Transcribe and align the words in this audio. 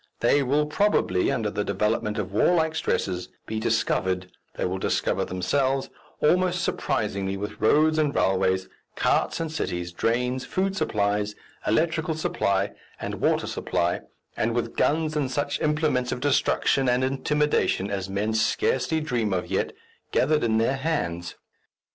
They 0.21 0.41
will 0.41 0.65
probably, 0.65 1.29
under 1.31 1.51
the 1.51 1.63
development 1.63 2.17
of 2.17 2.31
warlike 2.33 2.73
stresses, 2.73 3.29
be 3.45 3.59
discovered 3.59 4.31
they 4.55 4.65
will 4.65 4.79
discover 4.79 5.25
themselves 5.25 5.91
almost 6.21 6.63
surprisingly 6.63 7.37
with 7.37 7.61
roads 7.61 7.99
and 7.99 8.15
railways, 8.15 8.67
carts 8.95 9.39
and 9.39 9.51
cities, 9.51 9.91
drains, 9.91 10.43
food 10.43 10.75
supply, 10.75 11.23
electrical 11.67 12.15
supply, 12.15 12.71
and 12.99 13.21
water 13.21 13.45
supply, 13.45 14.01
and 14.35 14.55
with 14.55 14.75
guns 14.75 15.15
and 15.15 15.29
such 15.29 15.61
implements 15.61 16.11
of 16.11 16.19
destruction 16.19 16.89
and 16.89 17.03
intimidation 17.03 17.91
as 17.91 18.09
men 18.09 18.33
scarcely 18.33 19.01
dream 19.01 19.31
of 19.31 19.45
yet, 19.51 19.71
gathered 20.11 20.43
in 20.43 20.57
their 20.57 20.77
hands. 20.77 21.35